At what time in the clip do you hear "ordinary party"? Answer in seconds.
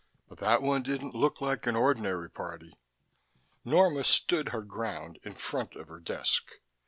1.75-2.75